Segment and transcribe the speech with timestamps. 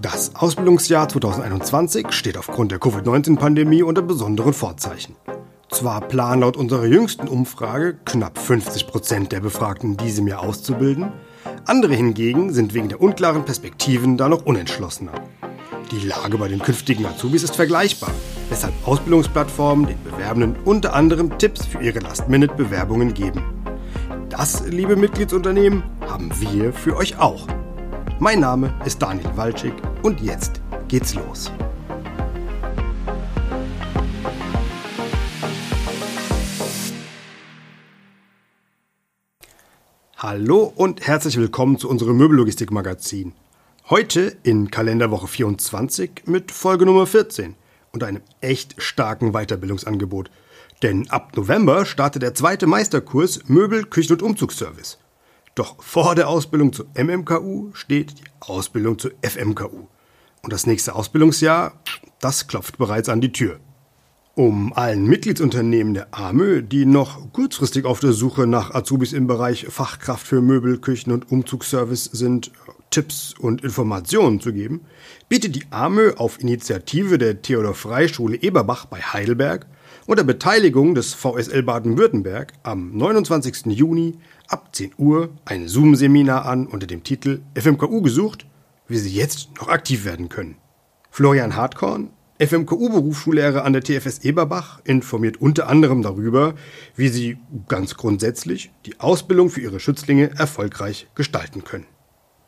[0.00, 5.16] Das Ausbildungsjahr 2021 steht aufgrund der Covid-19-Pandemie unter besonderen Vorzeichen.
[5.70, 11.12] Zwar planen laut unserer jüngsten Umfrage knapp 50 Prozent der Befragten in diesem Jahr auszubilden,
[11.64, 15.12] andere hingegen sind wegen der unklaren Perspektiven da noch unentschlossener.
[15.90, 18.10] Die Lage bei den künftigen Azubis ist vergleichbar,
[18.50, 23.42] weshalb Ausbildungsplattformen den Bewerbenden unter anderem Tipps für ihre Last-Minute-Bewerbungen geben.
[24.28, 27.46] Das, liebe Mitgliedsunternehmen, haben wir für euch auch.
[28.18, 31.52] Mein Name ist Daniel Walczyk und jetzt geht's los.
[40.16, 43.34] Hallo und herzlich willkommen zu unserem Möbellogistik-Magazin.
[43.90, 47.54] Heute in Kalenderwoche 24 mit Folge Nummer 14
[47.92, 50.30] und einem echt starken Weiterbildungsangebot.
[50.82, 54.96] Denn ab November startet der zweite Meisterkurs Möbel, Küchen und Umzugsservice.
[55.56, 59.86] Doch vor der Ausbildung zur MMKU steht die Ausbildung zur FMKU.
[60.42, 61.80] Und das nächste Ausbildungsjahr,
[62.20, 63.58] das klopft bereits an die Tür.
[64.34, 69.66] Um allen Mitgliedsunternehmen der AMÖ, die noch kurzfristig auf der Suche nach Azubis im Bereich
[69.70, 72.52] Fachkraft für Möbel, Küchen und Umzugsservice sind,
[72.90, 74.82] Tipps und Informationen zu geben,
[75.30, 79.66] bietet die AMÖ auf Initiative der Theodor Frei Schule Eberbach bei Heidelberg
[80.06, 83.66] unter Beteiligung des VSL Baden-Württemberg am 29.
[83.66, 84.18] Juni
[84.48, 88.46] ab 10 Uhr ein Zoom-Seminar an unter dem Titel FMKU gesucht,
[88.88, 90.56] wie Sie jetzt noch aktiv werden können.
[91.10, 96.54] Florian Hartkorn, FMKU-Berufsschullehrer an der TFS Eberbach informiert unter anderem darüber,
[96.94, 97.38] wie Sie
[97.68, 101.86] ganz grundsätzlich die Ausbildung für Ihre Schützlinge erfolgreich gestalten können.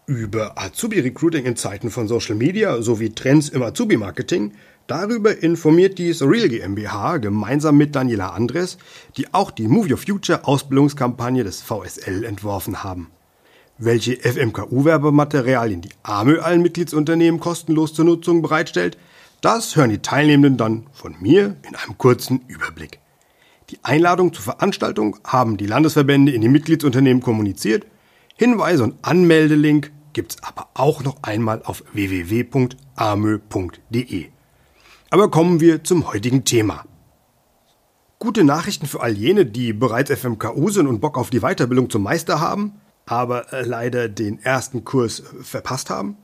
[0.08, 4.52] Über Azubi-Recruiting in Zeiten von Social Media sowie Trends im Azubi-Marketing,
[4.86, 8.78] darüber informiert die Surreal GmbH gemeinsam mit Daniela Andres,
[9.18, 13.10] die auch die Move Your Future Ausbildungskampagne des VSL entworfen haben.
[13.76, 18.96] Welche FMKU-Werbematerialien die AMÖ allen Mitgliedsunternehmen kostenlos zur Nutzung bereitstellt,
[19.42, 22.98] das hören die Teilnehmenden dann von mir in einem kurzen Überblick.
[23.68, 27.84] Die Einladung zur Veranstaltung haben die Landesverbände in die Mitgliedsunternehmen kommuniziert.
[28.38, 32.68] Hinweise und Anmeldelink gibt's aber auch noch einmal auf www.amö.de.
[35.10, 36.84] Aber kommen wir zum heutigen Thema.
[38.18, 42.02] Gute Nachrichten für all jene, die bereits FMKU sind und Bock auf die Weiterbildung zum
[42.02, 46.16] Meister haben, aber leider den ersten Kurs verpasst haben.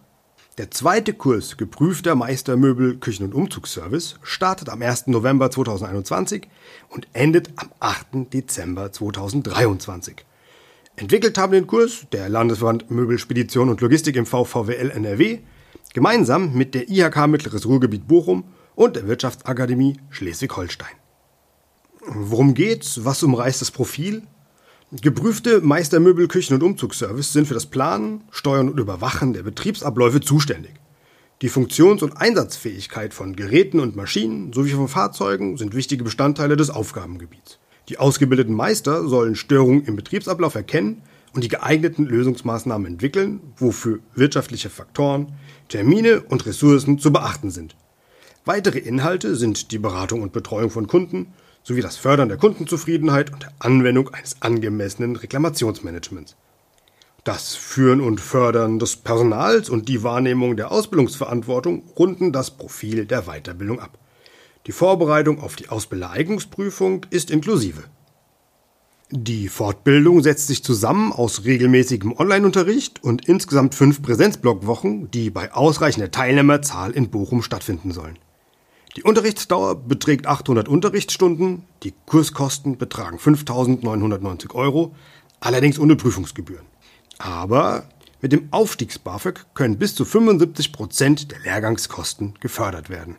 [0.59, 5.09] Der zweite Kurs Geprüfter Meistermöbel Küchen- und Umzugsservice startet am 1.
[5.09, 6.49] November 2021
[6.91, 8.33] und endet am 8.
[8.33, 10.25] Dezember 2023.
[10.97, 15.41] Entwickelt haben den Kurs der Landesverband Möbelspedition und Logistik im VVWL NRW
[15.93, 18.44] gemeinsam mit der IHK Mittleres Ruhrgebiet Bochum
[18.77, 20.94] und der Wirtschaftsakademie Schleswig-Holstein.
[22.06, 23.04] Worum geht's?
[23.04, 24.22] Was umreißt das Profil?
[24.93, 30.75] Geprüfte Meistermöbel, Küchen- und Umzugsservice sind für das Planen, Steuern und Überwachen der Betriebsabläufe zuständig.
[31.43, 36.71] Die Funktions- und Einsatzfähigkeit von Geräten und Maschinen sowie von Fahrzeugen sind wichtige Bestandteile des
[36.71, 37.59] Aufgabengebiets.
[37.89, 41.03] Die ausgebildeten Meister sollen Störungen im Betriebsablauf erkennen
[41.34, 45.33] und die geeigneten Lösungsmaßnahmen entwickeln, wofür wirtschaftliche Faktoren,
[45.69, 47.77] Termine und Ressourcen zu beachten sind.
[48.45, 53.43] Weitere Inhalte sind die Beratung und Betreuung von Kunden, sowie das Fördern der Kundenzufriedenheit und
[53.43, 56.37] der Anwendung eines angemessenen Reklamationsmanagements.
[57.25, 63.22] Das Führen und Fördern des Personals und die Wahrnehmung der Ausbildungsverantwortung runden das Profil der
[63.22, 63.99] Weiterbildung ab.
[64.66, 67.84] Die Vorbereitung auf die Ausbildereignungsprüfung ist inklusive.
[69.10, 76.10] Die Fortbildung setzt sich zusammen aus regelmäßigem Online-Unterricht und insgesamt fünf Präsenzblockwochen, die bei ausreichender
[76.10, 78.19] Teilnehmerzahl in Bochum stattfinden sollen.
[78.97, 84.94] Die Unterrichtsdauer beträgt 800 Unterrichtsstunden, die Kurskosten betragen 5.990 Euro,
[85.41, 86.64] allerdings ohne Prüfungsgebühren.
[87.19, 87.84] Aber
[88.22, 93.16] mit dem Aufstiegs-BAföG können bis zu 75 Prozent der Lehrgangskosten gefördert werden.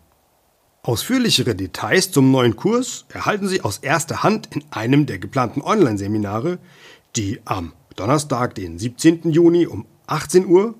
[0.85, 6.59] Ausführlichere Details zum neuen Kurs erhalten Sie aus erster Hand in einem der geplanten Online-Seminare,
[7.16, 9.31] die am Donnerstag, den 17.
[9.31, 10.75] Juni um 18 Uhr,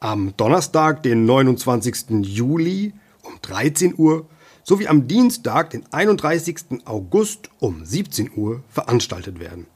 [0.00, 2.26] am Donnerstag, den 29.
[2.26, 4.26] Juli um 13 Uhr
[4.64, 6.84] sowie am Dienstag, den 31.
[6.84, 9.68] August um 17 Uhr veranstaltet werden.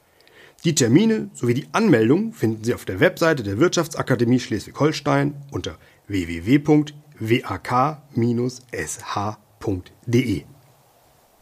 [0.65, 5.79] Die Termine sowie die Anmeldung finden Sie auf der Webseite der Wirtschaftsakademie Schleswig-Holstein unter
[6.09, 6.69] www.wak-sh.de.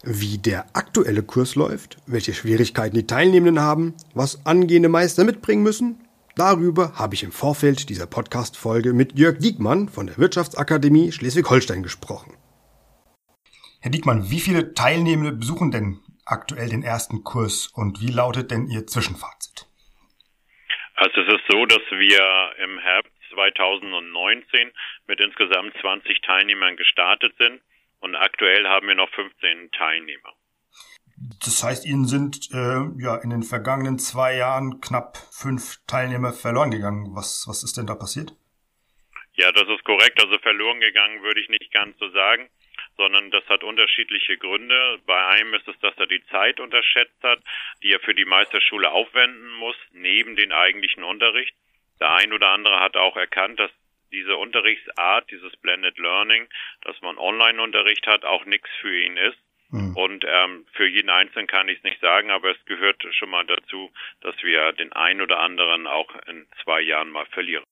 [0.03, 6.07] Wie der aktuelle Kurs läuft, welche Schwierigkeiten die Teilnehmenden haben, was angehende Meister mitbringen müssen,
[6.37, 12.37] darüber habe ich im Vorfeld dieser Podcast-Folge mit Jörg Diekmann von der Wirtschaftsakademie Schleswig-Holstein gesprochen.
[13.81, 18.69] Herr Diekmann, wie viele Teilnehmende besuchen denn aktuell den ersten Kurs und wie lautet denn
[18.69, 19.67] Ihr Zwischenfazit?
[20.97, 24.71] Also es ist so, dass wir im Herbst 2019
[25.09, 27.61] mit insgesamt 20 Teilnehmern gestartet sind
[28.01, 30.33] und aktuell haben wir noch 15 Teilnehmer.
[31.45, 36.71] Das heißt, Ihnen sind äh, ja in den vergangenen zwei Jahren knapp fünf Teilnehmer verloren
[36.71, 37.15] gegangen.
[37.15, 38.35] Was, was ist denn da passiert?
[39.35, 40.23] Ja, das ist korrekt.
[40.23, 42.49] Also verloren gegangen würde ich nicht ganz so sagen,
[42.97, 44.99] sondern das hat unterschiedliche Gründe.
[45.07, 47.41] Bei einem ist es, dass er die Zeit unterschätzt hat,
[47.83, 51.55] die er für die Meisterschule aufwenden muss, neben den eigentlichen Unterricht.
[52.01, 53.71] Der ein oder andere hat auch erkannt, dass
[54.13, 56.47] diese Unterrichtsart, dieses Blended Learning,
[56.83, 59.39] dass man Online-Unterricht hat, auch nichts für ihn ist.
[59.71, 59.97] Mhm.
[59.97, 63.45] Und ähm, für jeden Einzelnen kann ich es nicht sagen, aber es gehört schon mal
[63.47, 67.65] dazu, dass wir den einen oder anderen auch in zwei Jahren mal verlieren.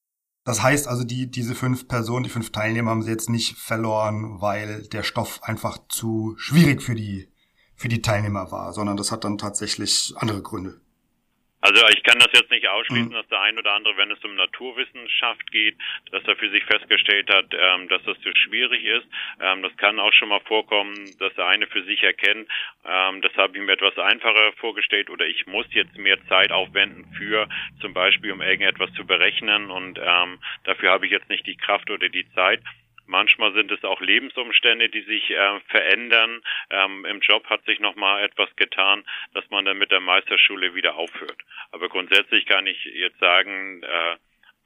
[0.45, 4.41] Das heißt also, die, diese fünf Personen, die fünf Teilnehmer haben sie jetzt nicht verloren,
[4.41, 7.33] weil der Stoff einfach zu schwierig für die,
[7.77, 10.81] für die Teilnehmer war, sondern das hat dann tatsächlich andere Gründe.
[11.65, 13.15] Also ich kann das jetzt nicht ausschließen, mhm.
[13.15, 15.75] dass der ein oder andere, wenn es um Naturwissenschaft geht,
[16.11, 19.07] dass er für sich festgestellt hat, ähm, dass das zu schwierig ist.
[19.41, 22.51] Ähm, das kann auch schon mal vorkommen, dass der eine für sich erkennt,
[22.85, 27.07] ähm, das habe ich mir etwas einfacher vorgestellt oder ich muss jetzt mehr Zeit aufwenden
[27.17, 27.49] für
[27.81, 31.89] zum Beispiel, um irgendetwas zu berechnen und ähm, dafür habe ich jetzt nicht die Kraft
[31.91, 32.61] oder die Zeit.
[33.07, 36.41] Manchmal sind es auch Lebensumstände, die sich äh, verändern.
[36.71, 39.05] Ähm, Im Job hat sich noch mal etwas getan,
[39.35, 41.43] dass man dann mit der Meisterschule wieder aufhört.
[41.71, 44.17] Aber grundsätzlich kann ich jetzt sagen, äh,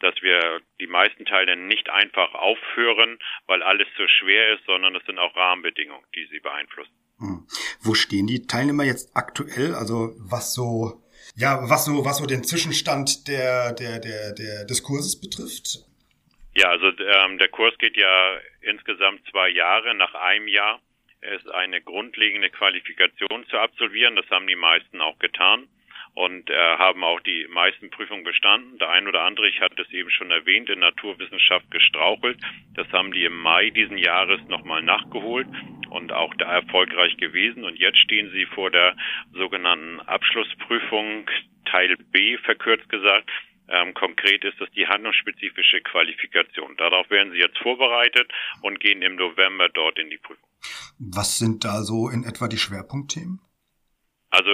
[0.00, 5.04] dass wir die meisten Teile nicht einfach aufhören, weil alles so schwer ist, sondern es
[5.06, 6.92] sind auch Rahmenbedingungen, die sie beeinflussen.
[7.18, 7.46] Hm.
[7.80, 9.74] Wo stehen die Teilnehmer jetzt aktuell?
[9.74, 11.02] Also was so
[11.34, 15.87] ja, was so was so den Zwischenstand der der der der des Kurses betrifft?
[16.58, 19.94] Ja, also ähm, der Kurs geht ja insgesamt zwei Jahre.
[19.94, 20.80] Nach einem Jahr
[21.20, 24.16] ist eine grundlegende Qualifikation zu absolvieren.
[24.16, 25.68] Das haben die meisten auch getan
[26.14, 28.76] und äh, haben auch die meisten Prüfungen bestanden.
[28.78, 32.40] Der ein oder andere, ich hatte es eben schon erwähnt, in Naturwissenschaft gestrauchelt.
[32.74, 35.46] Das haben die im Mai diesen Jahres nochmal nachgeholt
[35.90, 37.64] und auch da erfolgreich gewesen.
[37.64, 38.96] Und jetzt stehen sie vor der
[39.32, 41.30] sogenannten Abschlussprüfung
[41.66, 43.30] Teil B, verkürzt gesagt.
[43.68, 46.76] Ähm, konkret ist das die handlungsspezifische Qualifikation.
[46.76, 48.30] Darauf werden Sie jetzt vorbereitet
[48.62, 50.48] und gehen im November dort in die Prüfung.
[50.98, 53.40] Was sind da so in etwa die Schwerpunktthemen?
[54.30, 54.50] Also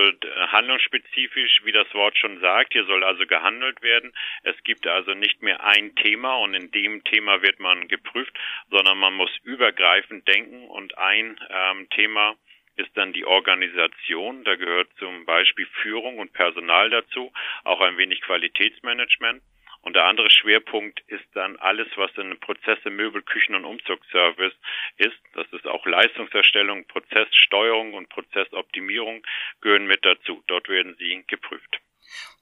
[0.53, 4.13] handlungsspezifisch, wie das Wort schon sagt, hier soll also gehandelt werden.
[4.45, 8.33] Es gibt also nicht mehr ein Thema und in dem Thema wird man geprüft,
[8.71, 12.37] sondern man muss übergreifend denken und ein ähm, Thema
[12.77, 14.45] ist dann die Organisation.
[14.45, 17.33] Da gehört zum Beispiel Führung und Personal dazu,
[17.65, 19.43] auch ein wenig Qualitätsmanagement.
[19.83, 24.55] Und der andere Schwerpunkt ist dann alles, was in Prozesse, Möbel, Küchen und Umzugsservice
[24.97, 25.19] ist.
[25.35, 29.23] Das ist auch Leistungserstellung, Prozesssteuerung und Prozessoptimierung
[29.61, 30.43] gehören mit dazu.
[30.47, 31.81] Dort werden sie geprüft.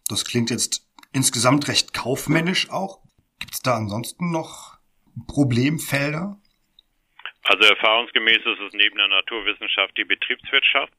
[0.09, 3.01] Das klingt jetzt insgesamt recht kaufmännisch auch.
[3.41, 4.79] Gibt es da ansonsten noch
[5.27, 6.41] Problemfelder?
[7.45, 10.93] Also erfahrungsgemäß ist es neben der Naturwissenschaft die Betriebswirtschaft.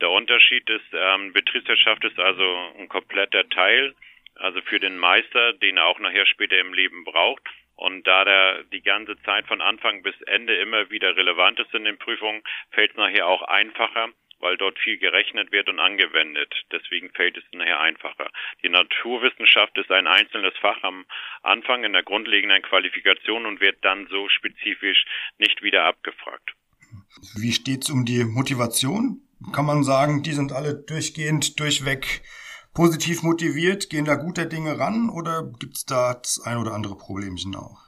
[0.00, 3.94] Der Unterschied ist, ähm, Betriebswirtschaft ist also ein kompletter Teil,
[4.36, 7.42] also für den Meister, den er auch nachher später im Leben braucht.
[7.76, 11.84] Und da der die ganze Zeit von Anfang bis Ende immer wieder relevant ist in
[11.84, 14.08] den Prüfungen, fällt es nachher auch einfacher,
[14.40, 16.52] weil dort viel gerechnet wird und angewendet.
[16.72, 18.30] Deswegen fällt es nachher einfacher.
[18.62, 21.04] Die Naturwissenschaft ist ein einzelnes Fach am
[21.42, 25.04] Anfang in der grundlegenden Qualifikation und wird dann so spezifisch
[25.38, 26.54] nicht wieder abgefragt.
[27.36, 29.22] Wie steht's um die Motivation?
[29.52, 32.22] Kann man sagen, die sind alle durchgehend durchweg
[32.76, 37.56] positiv motiviert, gehen da guter Dinge ran oder gibt's da das ein oder andere Problemchen
[37.56, 37.85] auch?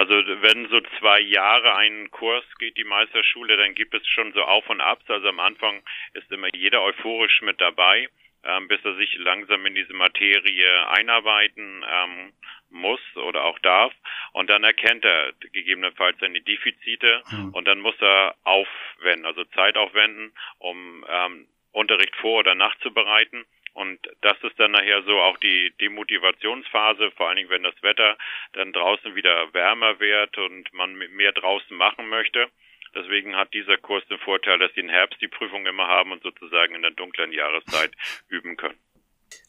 [0.00, 4.42] Also wenn so zwei Jahre ein Kurs geht, die Meisterschule, dann gibt es schon so
[4.44, 5.04] Auf und Abs.
[5.10, 5.82] Also am Anfang
[6.14, 8.08] ist immer jeder euphorisch mit dabei,
[8.42, 12.32] ähm, bis er sich langsam in diese Materie einarbeiten ähm,
[12.70, 13.92] muss oder auch darf.
[14.32, 17.50] Und dann erkennt er gegebenenfalls seine Defizite mhm.
[17.52, 23.44] und dann muss er aufwenden, also Zeit aufwenden, um ähm, Unterricht vor- oder nachzubereiten.
[23.72, 28.16] Und das ist dann nachher so auch die Demotivationsphase, vor allen Dingen, wenn das Wetter
[28.52, 32.48] dann draußen wieder wärmer wird und man mehr draußen machen möchte.
[32.94, 36.22] Deswegen hat dieser Kurs den Vorteil, dass sie im Herbst die Prüfung immer haben und
[36.22, 37.92] sozusagen in der dunklen Jahreszeit
[38.28, 38.78] üben können.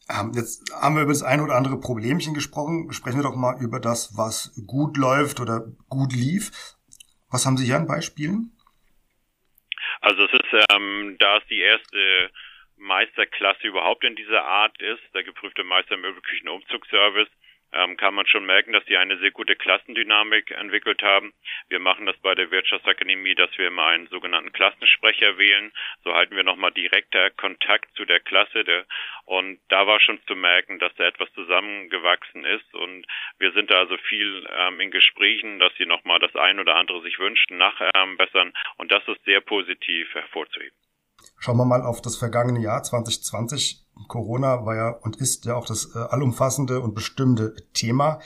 [0.10, 2.92] Ähm, jetzt haben wir über das ein oder andere Problemchen gesprochen.
[2.92, 6.76] Sprechen wir doch mal über das, was gut läuft oder gut lief.
[7.30, 8.52] Was haben Sie hier an Beispielen?
[10.02, 12.32] Also es ist, ähm, da es die erste
[12.78, 17.30] Meisterklasse überhaupt in dieser Art ist, der geprüfte Meister Möbelküchen Umzugsservice,
[17.74, 21.34] ähm, kann man schon merken, dass die eine sehr gute Klassendynamik entwickelt haben.
[21.70, 25.72] Wir machen das bei der Wirtschaftsakademie, dass wir immer einen sogenannten Klassensprecher wählen.
[26.04, 28.64] So halten wir nochmal direkter Kontakt zu der Klasse.
[28.64, 28.86] Der,
[29.26, 32.74] und da war schon zu merken, dass da etwas zusammengewachsen ist.
[32.74, 33.06] Und
[33.40, 37.02] wir sind da also viel ähm, in Gesprächen, dass sie nochmal das ein oder andere
[37.02, 38.54] sich wünschen, nachbessern.
[38.78, 40.76] und das ist sehr positiv hervorzuheben.
[41.44, 43.84] Schauen wir mal auf das vergangene Jahr 2020.
[44.08, 48.20] Corona war ja und ist ja auch das äh, allumfassende und bestimmte Thema.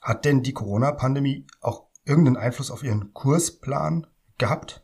[0.00, 4.06] Hat denn die Corona-Pandemie auch irgendeinen Einfluss auf Ihren Kursplan
[4.38, 4.83] gehabt?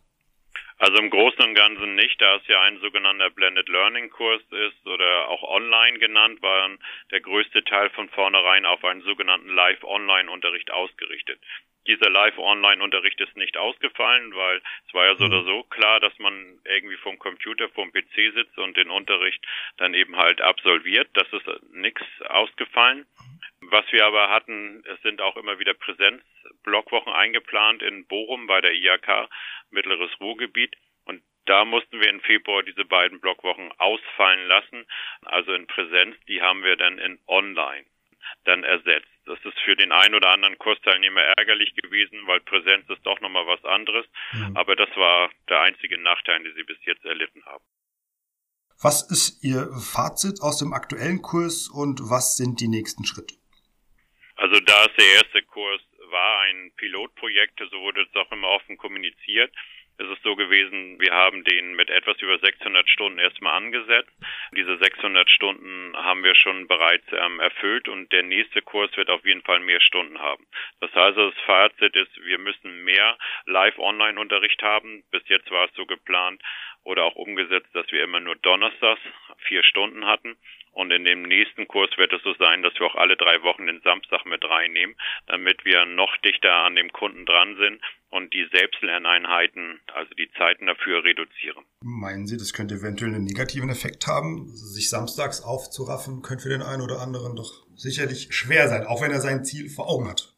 [0.81, 4.87] Also im Großen und Ganzen nicht, da es ja ein sogenannter Blended Learning Kurs ist
[4.87, 6.71] oder auch online genannt, war
[7.11, 11.39] der größte Teil von vornherein auf einen sogenannten Live-Online-Unterricht ausgerichtet.
[11.87, 16.59] Dieser Live-Online-Unterricht ist nicht ausgefallen, weil es war ja so oder so klar, dass man
[16.65, 19.47] irgendwie vom Computer, vom PC sitzt und den Unterricht
[19.77, 21.11] dann eben halt absolviert.
[21.13, 23.05] Das ist nichts ausgefallen.
[23.63, 28.73] Was wir aber hatten, es sind auch immer wieder Präsenz-Blockwochen eingeplant in Bochum bei der
[28.73, 29.29] IAK,
[29.71, 30.75] Mittleres Ruhrgebiet.
[31.05, 34.87] Und da mussten wir im Februar diese beiden Blockwochen ausfallen lassen.
[35.23, 37.85] Also in Präsenz, die haben wir dann in Online
[38.45, 39.09] dann ersetzt.
[39.27, 43.47] Das ist für den einen oder anderen Kursteilnehmer ärgerlich gewesen, weil Präsenz ist doch nochmal
[43.47, 44.07] was anderes.
[44.33, 44.57] Mhm.
[44.57, 47.65] Aber das war der einzige Nachteil, den sie bis jetzt erlitten haben.
[48.83, 53.35] Was ist Ihr Fazit aus dem aktuellen Kurs und was sind die nächsten Schritte?
[54.41, 58.79] Also da es der erste Kurs war, ein Pilotprojekt, so wurde es auch immer offen
[58.79, 59.53] kommuniziert.
[59.99, 64.11] Es ist so gewesen, wir haben den mit etwas über 600 Stunden erstmal angesetzt.
[64.57, 69.27] Diese 600 Stunden haben wir schon bereits ähm, erfüllt und der nächste Kurs wird auf
[69.27, 70.47] jeden Fall mehr Stunden haben.
[70.81, 75.05] Das heißt, das Fazit ist, wir müssen mehr Live-Online-Unterricht haben.
[75.11, 76.41] Bis jetzt war es so geplant
[76.83, 79.03] oder auch umgesetzt, dass wir immer nur Donnerstags
[79.41, 80.39] vier Stunden hatten.
[80.81, 83.67] Und in dem nächsten Kurs wird es so sein, dass wir auch alle drei Wochen
[83.67, 84.97] den Samstag mit reinnehmen,
[85.27, 90.65] damit wir noch dichter an dem Kunden dran sind und die Selbstlerneinheiten, also die Zeiten
[90.65, 91.67] dafür reduzieren.
[91.83, 94.49] Meinen Sie, das könnte eventuell einen negativen Effekt haben?
[94.55, 99.13] Sich samstags aufzuraffen, könnte für den einen oder anderen doch sicherlich schwer sein, auch wenn
[99.13, 100.30] er sein Ziel vor Augen hat.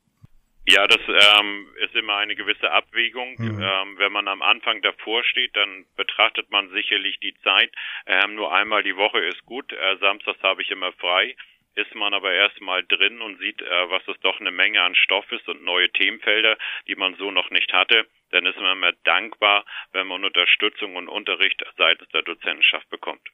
[0.65, 3.35] Ja, das ähm, ist immer eine gewisse Abwägung.
[3.37, 3.61] Mhm.
[3.61, 7.73] Ähm, wenn man am Anfang davor steht, dann betrachtet man sicherlich die Zeit.
[8.07, 9.73] Ähm, nur einmal die Woche ist gut.
[9.73, 11.35] Äh, samstags habe ich immer frei.
[11.75, 15.31] Ist man aber erstmal drin und sieht, äh, was es doch eine Menge an Stoff
[15.33, 19.65] ist und neue Themenfelder, die man so noch nicht hatte, dann ist man immer dankbar,
[19.93, 23.27] wenn man Unterstützung und Unterricht seitens der Dozentenschaft bekommt.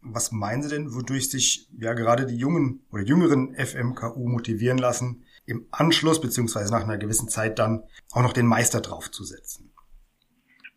[0.00, 5.25] Was meinen Sie denn, wodurch sich ja gerade die jungen oder jüngeren FMKU motivieren lassen,
[5.46, 9.72] im Anschluss beziehungsweise nach einer gewissen Zeit dann auch noch den Meister draufzusetzen?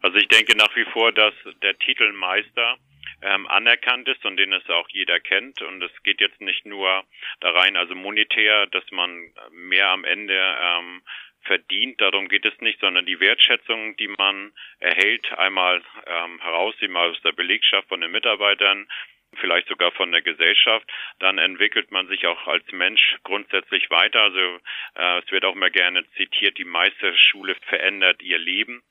[0.02, 2.78] Also ich denke nach wie vor, dass der Titel Meister
[3.22, 5.62] ähm, anerkannt ist und den es auch jeder kennt.
[5.62, 7.04] Und es geht jetzt nicht nur
[7.42, 11.02] da rein, also monetär, dass man mehr am Ende ähm,
[11.44, 12.00] verdient.
[12.02, 17.34] Darum geht es nicht, sondern die Wertschätzung, die man erhält, einmal ähm, herausziehen aus der
[17.34, 18.88] Belegschaft von den Mitarbeitern,
[19.38, 24.22] vielleicht sogar von der Gesellschaft, dann entwickelt man sich auch als Mensch grundsätzlich weiter.
[24.22, 24.60] Also
[24.96, 28.82] äh, es wird auch immer gerne zitiert, die Meisterschule verändert ihr Leben.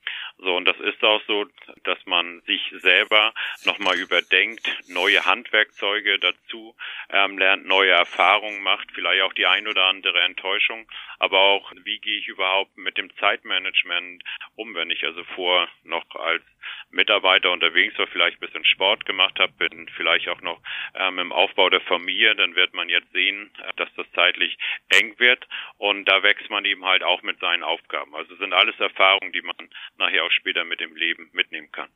[0.40, 1.46] So, und das ist auch so,
[1.82, 6.76] dass man sich selber nochmal überdenkt, neue Handwerkzeuge dazu
[7.10, 10.86] ähm, lernt, neue Erfahrungen macht, vielleicht auch die ein oder andere Enttäuschung,
[11.18, 14.22] aber auch, wie gehe ich überhaupt mit dem Zeitmanagement
[14.54, 16.42] um, wenn ich also vor noch als
[16.90, 20.60] Mitarbeiter unterwegs war, vielleicht ein bisschen Sport gemacht habe, bin vielleicht auch noch
[20.94, 24.56] ähm, im Aufbau der Familie, dann wird man jetzt sehen, dass das zeitlich
[24.88, 25.46] eng wird
[25.78, 28.14] und da wächst man eben halt auch mit seinen Aufgaben.
[28.14, 29.56] Also sind alles Erfahrungen, die man
[29.96, 31.88] nachher auch später mit dem Leben mitnehmen kann.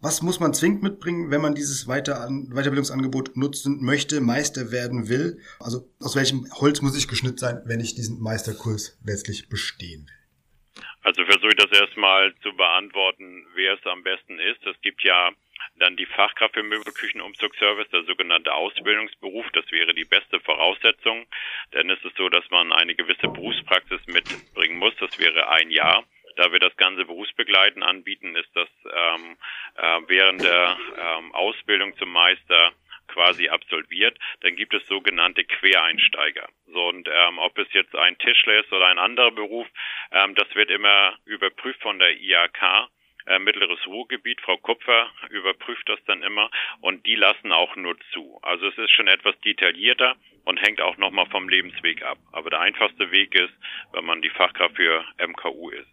[0.00, 5.40] Was muss man zwingend mitbringen, wenn man dieses Weiter Weiterbildungsangebot nutzen möchte, Meister werden will?
[5.60, 10.84] Also aus welchem Holz muss ich geschnitten sein, wenn ich diesen Meisterkurs letztlich bestehen will?
[11.04, 14.64] Also versuche ich das erstmal zu beantworten, wer es am besten ist.
[14.66, 15.30] Es gibt ja
[15.76, 19.46] dann die Fachkraft für Möbelküchenumzugsservice, der sogenannte Ausbildungsberuf.
[19.52, 21.26] Das wäre die beste Voraussetzung.
[21.72, 24.94] Denn es ist so, dass man eine gewisse Berufspraxis mitbringen muss.
[24.98, 26.04] Das wäre ein Jahr.
[26.36, 29.36] Da wir das ganze Berufsbegleiten anbieten, ist das ähm,
[29.76, 32.72] äh, während der ähm, Ausbildung zum Meister
[33.08, 36.48] quasi absolviert, dann gibt es sogenannte Quereinsteiger.
[36.66, 39.66] So und ähm, ob es jetzt ein Tischler ist oder ein anderer Beruf,
[40.10, 42.88] ähm, das wird immer überprüft von der IAK.
[43.26, 46.50] Äh, Mittleres Ruhrgebiet, Frau Kupfer überprüft das dann immer
[46.80, 48.38] und die lassen auch nur zu.
[48.42, 50.14] Also es ist schon etwas detaillierter
[50.44, 52.18] und hängt auch nochmal vom Lebensweg ab.
[52.32, 53.52] Aber der einfachste Weg ist,
[53.92, 55.88] wenn man die Fachkraft für MKU ist.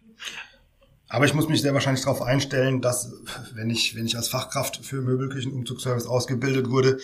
[1.08, 3.12] Aber ich muss mich sehr wahrscheinlich darauf einstellen, dass,
[3.54, 6.98] wenn ich, wenn ich als Fachkraft für Möbelküchenumzugsservice ausgebildet wurde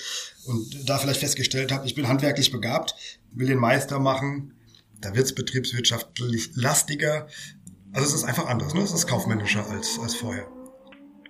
[0.46, 2.94] und da vielleicht festgestellt habe, ich bin handwerklich begabt,
[3.32, 4.54] will den Meister machen,
[5.00, 7.28] da wird es betriebswirtschaftlich lastiger.
[7.94, 8.80] Also es ist einfach anders, ne?
[8.82, 10.46] Es ist kaufmännischer als, als vorher.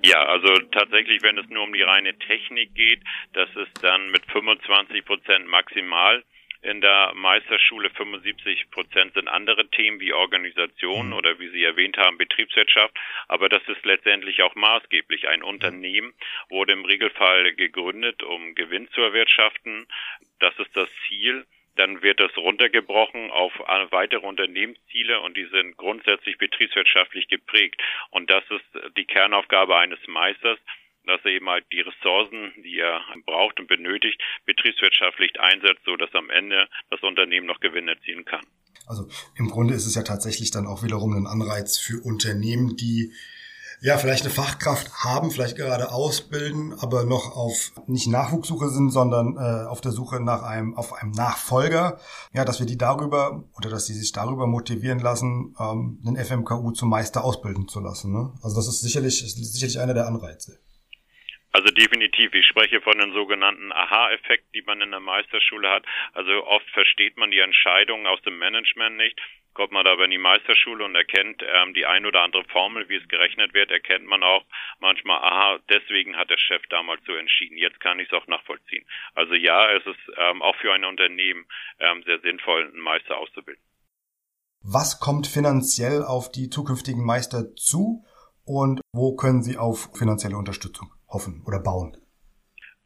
[0.03, 3.00] Ja, also tatsächlich, wenn es nur um die reine Technik geht,
[3.33, 6.23] das ist dann mit 25 Prozent maximal
[6.61, 11.12] in der Meisterschule 75 Prozent sind andere Themen wie Organisation mhm.
[11.12, 12.99] oder wie Sie erwähnt haben, Betriebswirtschaft.
[13.29, 15.29] Aber das ist letztendlich auch maßgeblich.
[15.29, 16.15] Ein Unternehmen
[16.49, 19.87] wurde im Regelfall gegründet, um Gewinn zu erwirtschaften.
[20.41, 21.47] Das ist das Ziel
[21.79, 23.53] dann wird das runtergebrochen auf
[23.91, 27.81] weitere Unternehmensziele und die sind grundsätzlich betriebswirtschaftlich geprägt.
[28.11, 30.59] Und das ist die Kernaufgabe eines Meisters,
[31.07, 36.15] dass er eben halt die Ressourcen, die er braucht und benötigt, betriebswirtschaftlich einsetzt, so dass
[36.15, 38.45] am Ende das Unternehmen noch Gewinn erzielen kann.
[38.87, 43.13] Also im Grunde ist es ja tatsächlich dann auch wiederum ein Anreiz für Unternehmen, die
[43.81, 49.37] ja vielleicht eine Fachkraft haben, vielleicht gerade ausbilden, aber noch auf nicht Nachwuchssuche sind, sondern
[49.37, 51.99] äh, auf der Suche nach einem auf einem Nachfolger.
[52.33, 56.73] Ja, dass wir die darüber oder dass sie sich darüber motivieren lassen, ähm, den FMKU
[56.73, 58.13] zum Meister ausbilden zu lassen.
[58.13, 58.33] Ne?
[58.43, 60.59] Also das ist sicherlich ist sicherlich einer der Anreize.
[61.52, 62.35] Also definitiv.
[62.35, 65.87] Ich spreche von den sogenannten Aha-Effekt, die man in der Meisterschule hat.
[66.12, 69.19] Also oft versteht man die Entscheidungen aus dem Management nicht.
[69.55, 72.97] Kommt man aber in die Meisterschule und erkennt ähm, die ein oder andere Formel, wie
[72.97, 74.45] es gerechnet wird, erkennt man auch
[74.78, 77.57] manchmal, aha, deswegen hat der Chef damals so entschieden.
[77.57, 78.87] Jetzt kann ich es auch nachvollziehen.
[79.14, 81.47] Also ja, es ist ähm, auch für ein Unternehmen
[81.81, 83.62] ähm, sehr sinnvoll, einen Meister auszubilden.
[84.62, 88.05] Was kommt finanziell auf die zukünftigen Meister zu
[88.45, 91.97] und wo können Sie auf finanzielle Unterstützung hoffen oder bauen?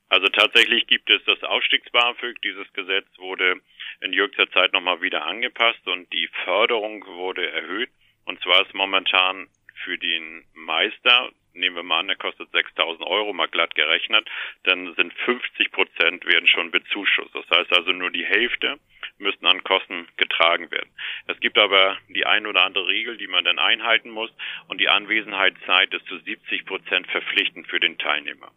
[0.08, 2.40] Also tatsächlich gibt es das Ausstiegs-BAföG.
[2.42, 3.60] Dieses Gesetz wurde
[4.02, 7.90] in jüngster Zeit nochmal wieder angepasst und die Förderung wurde erhöht.
[8.26, 9.48] Und zwar ist momentan
[9.84, 14.28] für den Meister, nehmen wir mal an, der kostet 6.000 Euro, mal glatt gerechnet,
[14.64, 17.34] dann sind 50 Prozent werden schon bezuschusst.
[17.34, 18.78] Das heißt also nur die Hälfte
[19.18, 20.90] müssten an Kosten getragen werden.
[21.26, 24.30] Es gibt aber die ein oder andere Regel, die man dann einhalten muss
[24.68, 28.50] und die Anwesenheitszeit ist zu 70 Prozent verpflichtend für den Teilnehmer.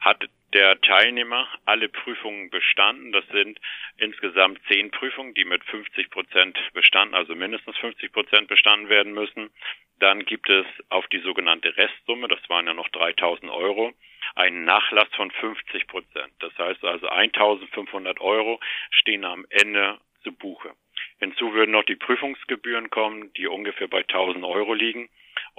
[0.00, 3.12] Hat der Teilnehmer alle Prüfungen bestanden.
[3.12, 3.60] Das sind
[3.96, 9.50] insgesamt zehn Prüfungen, die mit 50 Prozent bestanden, also mindestens 50 Prozent bestanden werden müssen.
[9.98, 13.92] Dann gibt es auf die sogenannte Restsumme, das waren ja noch 3000 Euro,
[14.34, 16.32] einen Nachlass von 50 Prozent.
[16.40, 20.74] Das heißt also 1500 Euro stehen am Ende zu Buche.
[21.18, 25.10] Hinzu würden noch die Prüfungsgebühren kommen, die ungefähr bei 1000 Euro liegen.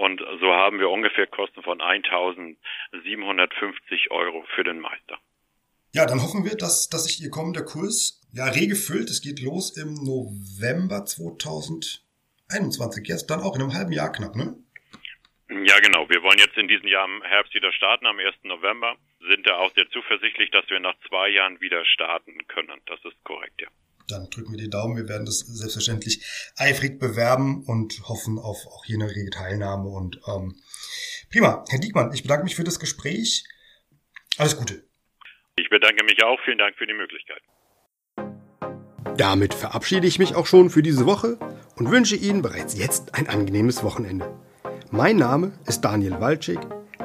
[0.02, 5.20] Und so haben wir ungefähr Kosten von 1750 Euro für den Meister.
[5.94, 9.12] Ja, dann hoffen wir, dass, dass sich Ihr kommender Kurs ja rege füllt.
[9.12, 13.08] Es geht los im November 2021.
[13.08, 14.56] Jetzt dann auch in einem halben Jahr knapp, ne?
[15.50, 16.10] Ja, genau.
[16.10, 18.38] Wir wollen jetzt in diesem Jahr im Herbst wieder starten, am 1.
[18.42, 18.96] November.
[19.20, 22.82] Sind da auch sehr zuversichtlich, dass wir nach zwei Jahren wieder starten können.
[22.88, 23.68] Das ist korrekt, ja
[24.08, 24.98] dann drücken wir die Daumen.
[24.98, 29.90] Wir werden das selbstverständlich eifrig bewerben und hoffen auf auch hier eine rege Teilnahme.
[29.90, 30.56] Und ähm,
[31.32, 33.46] prima, Herr Diekmann, ich bedanke mich für das Gespräch.
[34.38, 34.84] Alles Gute.
[35.56, 36.40] Ich bedanke mich auch.
[36.46, 37.42] Vielen Dank für die Möglichkeit.
[39.18, 41.38] Damit verabschiede ich mich auch schon für diese Woche
[41.76, 44.40] und wünsche Ihnen bereits jetzt ein angenehmes Wochenende.
[44.90, 46.60] Mein Name ist Daniel Walczyk.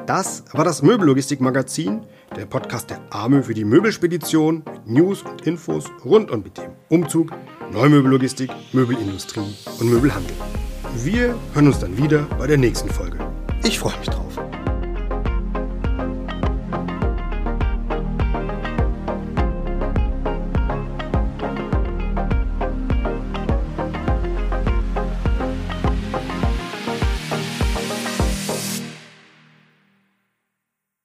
[0.05, 5.85] Das war das Möbellogistik-Magazin der Podcast der AMÖ für die Möbelspedition mit News und Infos
[6.05, 7.31] rund und mit dem Umzug,
[7.71, 10.35] Neumöbellogistik, Möbelindustrie und Möbelhandel.
[10.95, 13.17] Wir hören uns dann wieder bei der nächsten Folge.
[13.63, 14.46] Ich freue mich drauf.